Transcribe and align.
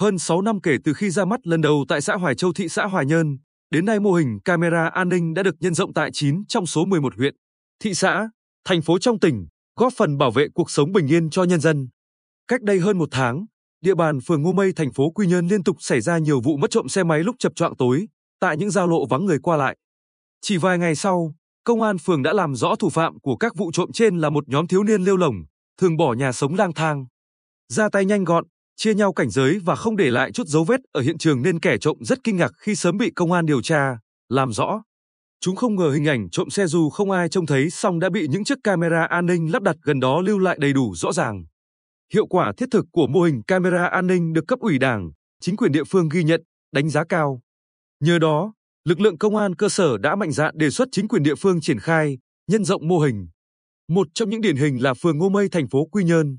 hơn 0.00 0.18
6 0.18 0.42
năm 0.42 0.60
kể 0.60 0.76
từ 0.84 0.92
khi 0.92 1.10
ra 1.10 1.24
mắt 1.24 1.46
lần 1.46 1.60
đầu 1.60 1.84
tại 1.88 2.00
xã 2.00 2.14
Hoài 2.14 2.34
Châu 2.34 2.52
thị 2.52 2.68
xã 2.68 2.86
Hoài 2.86 3.06
Nhơn, 3.06 3.38
đến 3.70 3.84
nay 3.86 4.00
mô 4.00 4.12
hình 4.12 4.38
camera 4.44 4.88
an 4.88 5.08
ninh 5.08 5.34
đã 5.34 5.42
được 5.42 5.54
nhân 5.60 5.74
rộng 5.74 5.94
tại 5.94 6.10
9 6.12 6.46
trong 6.46 6.66
số 6.66 6.84
11 6.84 7.16
huyện, 7.16 7.34
thị 7.82 7.94
xã, 7.94 8.28
thành 8.64 8.82
phố 8.82 8.98
trong 8.98 9.20
tỉnh, 9.20 9.46
góp 9.76 9.92
phần 9.96 10.18
bảo 10.18 10.30
vệ 10.30 10.46
cuộc 10.54 10.70
sống 10.70 10.92
bình 10.92 11.06
yên 11.06 11.30
cho 11.30 11.44
nhân 11.44 11.60
dân. 11.60 11.88
Cách 12.48 12.62
đây 12.62 12.80
hơn 12.80 12.98
một 12.98 13.08
tháng, 13.10 13.46
địa 13.80 13.94
bàn 13.94 14.18
phường 14.20 14.42
Ngô 14.42 14.52
Mây 14.52 14.72
thành 14.72 14.92
phố 14.92 15.10
Quy 15.10 15.26
Nhơn 15.26 15.48
liên 15.48 15.62
tục 15.62 15.76
xảy 15.80 16.00
ra 16.00 16.18
nhiều 16.18 16.40
vụ 16.40 16.56
mất 16.56 16.70
trộm 16.70 16.88
xe 16.88 17.02
máy 17.02 17.20
lúc 17.22 17.36
chập 17.38 17.52
choạng 17.54 17.76
tối, 17.76 18.06
tại 18.40 18.56
những 18.56 18.70
giao 18.70 18.86
lộ 18.86 19.06
vắng 19.06 19.24
người 19.24 19.38
qua 19.42 19.56
lại. 19.56 19.76
Chỉ 20.40 20.56
vài 20.56 20.78
ngày 20.78 20.94
sau, 20.94 21.34
công 21.64 21.82
an 21.82 21.98
phường 21.98 22.22
đã 22.22 22.32
làm 22.32 22.54
rõ 22.54 22.74
thủ 22.74 22.88
phạm 22.90 23.20
của 23.20 23.36
các 23.36 23.56
vụ 23.56 23.70
trộm 23.72 23.92
trên 23.92 24.18
là 24.18 24.30
một 24.30 24.48
nhóm 24.48 24.66
thiếu 24.66 24.84
niên 24.84 25.02
lêu 25.02 25.16
lỏng, 25.16 25.34
thường 25.80 25.96
bỏ 25.96 26.14
nhà 26.14 26.32
sống 26.32 26.54
lang 26.54 26.72
thang. 26.72 27.06
Ra 27.68 27.88
tay 27.88 28.04
nhanh 28.04 28.24
gọn, 28.24 28.44
chia 28.82 28.94
nhau 28.94 29.12
cảnh 29.12 29.30
giới 29.30 29.58
và 29.64 29.76
không 29.76 29.96
để 29.96 30.10
lại 30.10 30.32
chút 30.32 30.46
dấu 30.46 30.64
vết 30.64 30.80
ở 30.92 31.00
hiện 31.00 31.18
trường 31.18 31.42
nên 31.42 31.60
kẻ 31.60 31.76
trộm 31.80 31.96
rất 32.00 32.24
kinh 32.24 32.36
ngạc 32.36 32.52
khi 32.58 32.74
sớm 32.74 32.96
bị 32.96 33.10
công 33.10 33.32
an 33.32 33.46
điều 33.46 33.62
tra, 33.62 33.98
làm 34.28 34.52
rõ. 34.52 34.82
Chúng 35.40 35.56
không 35.56 35.76
ngờ 35.76 35.90
hình 35.90 36.08
ảnh 36.08 36.30
trộm 36.30 36.50
xe 36.50 36.66
dù 36.66 36.90
không 36.90 37.10
ai 37.10 37.28
trông 37.28 37.46
thấy 37.46 37.70
song 37.70 38.00
đã 38.00 38.10
bị 38.10 38.26
những 38.30 38.44
chiếc 38.44 38.58
camera 38.64 39.04
an 39.04 39.26
ninh 39.26 39.52
lắp 39.52 39.62
đặt 39.62 39.76
gần 39.82 40.00
đó 40.00 40.20
lưu 40.20 40.38
lại 40.38 40.58
đầy 40.60 40.72
đủ 40.72 40.94
rõ 40.94 41.12
ràng. 41.12 41.44
Hiệu 42.14 42.26
quả 42.26 42.52
thiết 42.56 42.66
thực 42.70 42.84
của 42.92 43.06
mô 43.06 43.22
hình 43.22 43.42
camera 43.46 43.86
an 43.86 44.06
ninh 44.06 44.32
được 44.32 44.44
cấp 44.48 44.58
ủy 44.58 44.78
Đảng, 44.78 45.10
chính 45.40 45.56
quyền 45.56 45.72
địa 45.72 45.84
phương 45.84 46.08
ghi 46.08 46.24
nhận, 46.24 46.42
đánh 46.72 46.90
giá 46.90 47.04
cao. 47.04 47.40
Nhờ 48.00 48.18
đó, 48.18 48.52
lực 48.84 49.00
lượng 49.00 49.18
công 49.18 49.36
an 49.36 49.54
cơ 49.54 49.68
sở 49.68 49.98
đã 49.98 50.16
mạnh 50.16 50.32
dạn 50.32 50.58
đề 50.58 50.70
xuất 50.70 50.88
chính 50.92 51.08
quyền 51.08 51.22
địa 51.22 51.34
phương 51.34 51.60
triển 51.60 51.78
khai, 51.78 52.18
nhân 52.50 52.64
rộng 52.64 52.88
mô 52.88 52.98
hình. 52.98 53.28
Một 53.88 54.06
trong 54.14 54.30
những 54.30 54.40
điển 54.40 54.56
hình 54.56 54.82
là 54.82 54.94
phường 54.94 55.18
Ngô 55.18 55.28
Mây 55.28 55.48
thành 55.48 55.68
phố 55.68 55.84
Quy 55.84 56.04
Nhơn. 56.04 56.38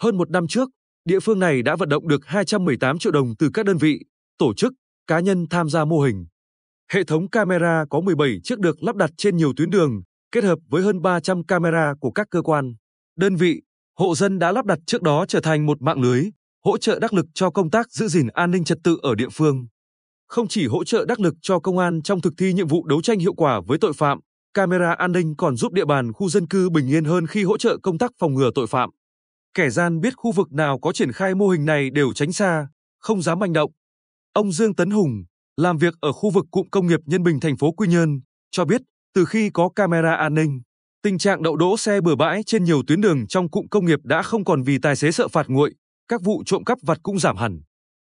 Hơn 0.00 0.16
một 0.16 0.30
năm 0.30 0.46
trước, 0.48 0.68
địa 1.08 1.20
phương 1.20 1.38
này 1.38 1.62
đã 1.62 1.76
vận 1.76 1.88
động 1.88 2.08
được 2.08 2.26
218 2.26 2.98
triệu 2.98 3.12
đồng 3.12 3.36
từ 3.38 3.50
các 3.54 3.66
đơn 3.66 3.76
vị, 3.76 4.00
tổ 4.38 4.54
chức, 4.54 4.72
cá 5.06 5.20
nhân 5.20 5.46
tham 5.50 5.68
gia 5.68 5.84
mô 5.84 6.00
hình. 6.00 6.26
Hệ 6.92 7.04
thống 7.04 7.30
camera 7.30 7.84
có 7.90 8.00
17 8.00 8.40
chiếc 8.44 8.58
được 8.58 8.82
lắp 8.82 8.96
đặt 8.96 9.10
trên 9.16 9.36
nhiều 9.36 9.52
tuyến 9.56 9.70
đường, 9.70 10.02
kết 10.32 10.44
hợp 10.44 10.58
với 10.68 10.82
hơn 10.82 11.02
300 11.02 11.44
camera 11.44 11.94
của 12.00 12.10
các 12.10 12.26
cơ 12.30 12.42
quan, 12.42 12.74
đơn 13.16 13.36
vị, 13.36 13.62
hộ 13.98 14.14
dân 14.14 14.38
đã 14.38 14.52
lắp 14.52 14.66
đặt 14.66 14.78
trước 14.86 15.02
đó 15.02 15.24
trở 15.28 15.40
thành 15.40 15.66
một 15.66 15.82
mạng 15.82 16.00
lưới, 16.00 16.24
hỗ 16.64 16.78
trợ 16.78 16.98
đắc 16.98 17.12
lực 17.12 17.26
cho 17.34 17.50
công 17.50 17.70
tác 17.70 17.92
giữ 17.92 18.08
gìn 18.08 18.26
an 18.26 18.50
ninh 18.50 18.64
trật 18.64 18.78
tự 18.84 18.98
ở 19.02 19.14
địa 19.14 19.28
phương. 19.32 19.66
Không 20.26 20.48
chỉ 20.48 20.66
hỗ 20.66 20.84
trợ 20.84 21.04
đắc 21.04 21.20
lực 21.20 21.34
cho 21.42 21.58
công 21.58 21.78
an 21.78 22.02
trong 22.02 22.20
thực 22.20 22.32
thi 22.38 22.52
nhiệm 22.52 22.68
vụ 22.68 22.86
đấu 22.86 23.02
tranh 23.02 23.18
hiệu 23.18 23.34
quả 23.34 23.60
với 23.66 23.78
tội 23.78 23.92
phạm, 23.92 24.18
camera 24.54 24.92
an 24.92 25.12
ninh 25.12 25.34
còn 25.36 25.56
giúp 25.56 25.72
địa 25.72 25.84
bàn 25.84 26.12
khu 26.12 26.28
dân 26.28 26.46
cư 26.46 26.70
bình 26.70 26.88
yên 26.88 27.04
hơn 27.04 27.26
khi 27.26 27.44
hỗ 27.44 27.58
trợ 27.58 27.78
công 27.82 27.98
tác 27.98 28.10
phòng 28.18 28.34
ngừa 28.34 28.50
tội 28.54 28.66
phạm. 28.66 28.90
Kẻ 29.58 29.70
gian 29.70 30.00
biết 30.00 30.16
khu 30.16 30.32
vực 30.32 30.52
nào 30.52 30.78
có 30.78 30.92
triển 30.92 31.12
khai 31.12 31.34
mô 31.34 31.48
hình 31.48 31.64
này 31.64 31.90
đều 31.90 32.12
tránh 32.12 32.32
xa, 32.32 32.68
không 32.98 33.22
dám 33.22 33.38
manh 33.38 33.52
động. 33.52 33.70
Ông 34.32 34.52
Dương 34.52 34.74
Tấn 34.74 34.90
Hùng, 34.90 35.24
làm 35.56 35.78
việc 35.78 35.94
ở 36.00 36.12
khu 36.12 36.30
vực 36.30 36.44
cụm 36.50 36.66
công 36.70 36.86
nghiệp 36.86 37.00
Nhân 37.06 37.22
Bình 37.22 37.40
thành 37.40 37.56
phố 37.56 37.72
Quy 37.72 37.88
Nhơn, 37.88 38.20
cho 38.50 38.64
biết 38.64 38.80
từ 39.14 39.24
khi 39.24 39.50
có 39.50 39.68
camera 39.76 40.14
an 40.14 40.34
ninh, 40.34 40.60
tình 41.02 41.18
trạng 41.18 41.42
đậu 41.42 41.56
đỗ 41.56 41.76
xe 41.76 42.00
bừa 42.00 42.14
bãi 42.14 42.42
trên 42.46 42.64
nhiều 42.64 42.82
tuyến 42.86 43.00
đường 43.00 43.26
trong 43.26 43.50
cụm 43.50 43.66
công 43.70 43.86
nghiệp 43.86 43.98
đã 44.04 44.22
không 44.22 44.44
còn 44.44 44.62
vì 44.62 44.78
tài 44.82 44.96
xế 44.96 45.10
sợ 45.10 45.28
phạt 45.28 45.46
nguội, 45.48 45.74
các 46.08 46.22
vụ 46.22 46.42
trộm 46.46 46.64
cắp 46.64 46.78
vặt 46.82 46.98
cũng 47.02 47.18
giảm 47.18 47.36
hẳn. 47.36 47.60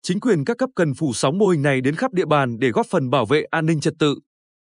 Chính 0.01 0.19
quyền 0.19 0.45
các 0.45 0.57
cấp 0.57 0.69
cần 0.75 0.93
phủ 0.93 1.13
sóng 1.13 1.37
mô 1.37 1.47
hình 1.47 1.61
này 1.61 1.81
đến 1.81 1.95
khắp 1.95 2.13
địa 2.13 2.25
bàn 2.25 2.59
để 2.59 2.69
góp 2.69 2.85
phần 2.89 3.09
bảo 3.09 3.25
vệ 3.25 3.43
an 3.43 3.65
ninh 3.65 3.79
trật 3.79 3.93
tự. 3.99 4.15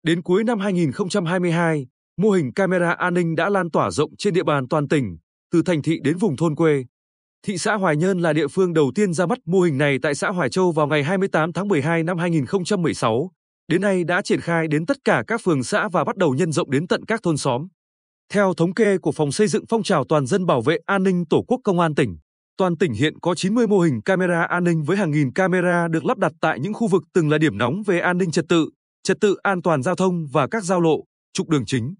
Đến 0.03 0.21
cuối 0.21 0.43
năm 0.43 0.59
2022, 0.59 1.87
mô 2.21 2.30
hình 2.30 2.53
camera 2.53 2.91
an 2.91 3.13
ninh 3.13 3.35
đã 3.35 3.49
lan 3.49 3.71
tỏa 3.71 3.91
rộng 3.91 4.15
trên 4.17 4.33
địa 4.33 4.43
bàn 4.43 4.67
toàn 4.67 4.87
tỉnh, 4.87 5.17
từ 5.52 5.61
thành 5.61 5.81
thị 5.81 6.00
đến 6.03 6.17
vùng 6.17 6.36
thôn 6.36 6.55
quê. 6.55 6.86
Thị 7.44 7.58
xã 7.58 7.76
Hoài 7.76 7.98
Nhơn 7.98 8.20
là 8.20 8.33
địa 8.33 8.48
phương 8.48 8.73
đầu 8.73 8.92
tiên 8.95 9.14
ra 9.14 9.26
mắt 9.26 9.37
mô 9.45 9.60
hình 9.60 9.77
này 9.77 9.98
tại 10.02 10.15
xã 10.15 10.30
Hoài 10.30 10.49
Châu 10.49 10.71
vào 10.71 10.87
ngày 10.87 11.04
28 11.04 11.54
tháng 11.54 11.67
12 11.67 12.04
năm 12.04 12.17
2016. 12.17 13.32
Đến 13.67 13.82
nay 13.82 14.04
đã 14.04 14.21
triển 14.21 14.42
khai 14.42 14.67
đến 14.67 14.86
tất 14.86 14.98
cả 15.05 15.23
các 15.27 15.42
phường 15.43 15.64
xã 15.64 15.89
và 15.89 16.04
bắt 16.04 16.17
đầu 16.17 16.33
nhân 16.33 16.52
rộng 16.52 16.71
đến 16.71 16.88
tận 16.88 17.05
các 17.05 17.23
thôn 17.23 17.38
xóm. 17.38 17.67
Theo 18.33 18.54
thống 18.54 18.73
kê 18.73 18.98
của 18.98 19.11
Phòng 19.11 19.32
xây 19.32 19.48
dựng 19.48 19.65
phong 19.70 19.83
trào 19.83 20.04
toàn 20.04 20.26
dân 20.26 20.45
bảo 20.45 20.61
vệ 20.61 20.77
an 20.86 21.04
ninh 21.04 21.26
Tổ 21.26 21.43
quốc 21.48 21.59
Công 21.64 21.80
an 21.80 21.95
tỉnh, 21.95 22.17
toàn 22.58 22.77
tỉnh 22.77 22.93
hiện 22.93 23.20
có 23.20 23.36
90 23.36 23.67
mô 23.67 23.80
hình 23.80 24.02
camera 24.02 24.43
an 24.43 24.64
ninh 24.64 24.83
với 24.83 24.98
hàng 24.98 25.11
nghìn 25.11 25.32
camera 25.33 25.88
được 25.88 26.05
lắp 26.05 26.17
đặt 26.17 26.32
tại 26.42 26.59
những 26.59 26.73
khu 26.73 26.88
vực 26.88 27.04
từng 27.14 27.30
là 27.30 27.38
điểm 27.38 27.58
nóng 27.58 27.83
về 27.86 27.99
an 27.99 28.17
ninh 28.17 28.32
trật 28.32 28.45
tự, 28.49 28.70
trật 29.04 29.17
tự 29.21 29.36
an 29.43 29.61
toàn 29.61 29.83
giao 29.83 29.95
thông 29.95 30.27
và 30.27 30.48
các 30.48 30.64
giao 30.64 30.82
lộ, 30.82 31.04
trục 31.33 31.49
đường 31.49 31.65
chính. 31.65 31.95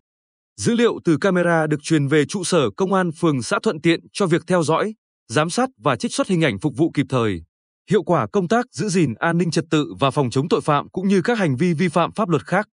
Dữ 0.59 0.75
liệu 0.75 1.00
từ 1.06 1.18
camera 1.18 1.68
được 1.68 1.84
truyền 1.84 2.08
về 2.08 2.25
trụ 2.25 2.44
sở 2.44 2.70
công 2.70 2.94
an 2.94 3.12
phường 3.12 3.42
xã 3.42 3.59
thuận 3.64 3.81
tiện 3.81 4.00
cho 4.14 4.25
việc 4.25 4.42
theo 4.47 4.64
dõi, 4.64 4.96
giám 5.28 5.50
sát 5.50 5.70
và 5.78 5.96
trích 5.96 6.14
xuất 6.14 6.28
hình 6.28 6.44
ảnh 6.44 6.59
phục 6.59 6.78
vụ 6.78 6.92
kịp 6.94 7.06
thời. 7.09 7.44
Hiệu 7.90 8.03
quả 8.03 8.28
công 8.28 8.47
tác 8.47 8.66
giữ 8.72 8.90
gìn 8.90 9.14
an 9.14 9.38
ninh 9.38 9.52
trật 9.52 9.66
tự 9.70 9.94
và 10.00 10.12
phòng 10.12 10.30
chống 10.30 10.50
tội 10.50 10.62
phạm 10.62 10.90
cũng 10.90 11.08
như 11.08 11.22
các 11.22 11.38
hành 11.38 11.56
vi 11.56 11.74
vi 11.74 11.88
phạm 11.88 12.12
pháp 12.12 12.30
luật 12.30 12.46
khác. 12.46 12.68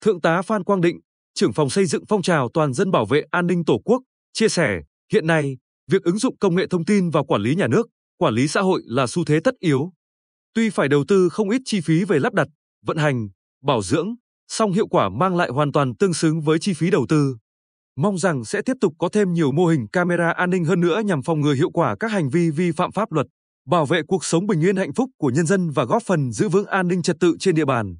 Thượng 0.00 0.20
tá 0.20 0.42
Phan 0.42 0.64
Quang 0.64 0.80
Định, 0.80 1.00
trưởng 1.34 1.52
phòng 1.52 1.70
xây 1.70 1.86
dựng 1.86 2.04
phong 2.08 2.22
trào 2.22 2.48
toàn 2.54 2.72
dân 2.72 2.90
bảo 2.90 3.06
vệ 3.06 3.22
an 3.30 3.46
ninh 3.46 3.64
Tổ 3.64 3.78
quốc, 3.84 4.02
chia 4.32 4.48
sẻ, 4.48 4.80
hiện 5.12 5.26
nay, 5.26 5.56
việc 5.90 6.02
ứng 6.02 6.18
dụng 6.18 6.36
công 6.38 6.54
nghệ 6.54 6.66
thông 6.66 6.84
tin 6.84 7.10
vào 7.10 7.24
quản 7.24 7.42
lý 7.42 7.54
nhà 7.54 7.66
nước, 7.66 7.88
quản 8.18 8.34
lý 8.34 8.48
xã 8.48 8.60
hội 8.60 8.82
là 8.84 9.06
xu 9.06 9.24
thế 9.24 9.40
tất 9.44 9.54
yếu. 9.58 9.92
Tuy 10.54 10.70
phải 10.70 10.88
đầu 10.88 11.04
tư 11.08 11.28
không 11.28 11.50
ít 11.50 11.62
chi 11.64 11.80
phí 11.80 12.04
về 12.04 12.18
lắp 12.18 12.34
đặt, 12.34 12.48
vận 12.86 12.96
hành, 12.96 13.28
bảo 13.62 13.82
dưỡng, 13.82 14.14
song 14.52 14.72
hiệu 14.72 14.86
quả 14.86 15.08
mang 15.08 15.36
lại 15.36 15.48
hoàn 15.52 15.72
toàn 15.72 15.94
tương 15.96 16.14
xứng 16.14 16.40
với 16.40 16.58
chi 16.58 16.72
phí 16.74 16.90
đầu 16.90 17.06
tư. 17.08 17.36
Mong 17.96 18.18
rằng 18.18 18.44
sẽ 18.44 18.62
tiếp 18.62 18.76
tục 18.80 18.94
có 18.98 19.08
thêm 19.08 19.32
nhiều 19.32 19.52
mô 19.52 19.66
hình 19.66 19.86
camera 19.92 20.30
an 20.30 20.50
ninh 20.50 20.64
hơn 20.64 20.80
nữa 20.80 21.02
nhằm 21.04 21.22
phòng 21.22 21.40
ngừa 21.40 21.54
hiệu 21.54 21.70
quả 21.70 21.96
các 22.00 22.10
hành 22.10 22.28
vi 22.28 22.50
vi 22.50 22.72
phạm 22.72 22.92
pháp 22.92 23.12
luật, 23.12 23.26
bảo 23.66 23.86
vệ 23.86 24.02
cuộc 24.08 24.24
sống 24.24 24.46
bình 24.46 24.60
yên 24.60 24.76
hạnh 24.76 24.94
phúc 24.94 25.10
của 25.18 25.30
nhân 25.30 25.46
dân 25.46 25.70
và 25.70 25.84
góp 25.84 26.02
phần 26.02 26.32
giữ 26.32 26.48
vững 26.48 26.66
an 26.66 26.88
ninh 26.88 27.02
trật 27.02 27.16
tự 27.20 27.36
trên 27.40 27.54
địa 27.54 27.64
bàn. 27.64 27.96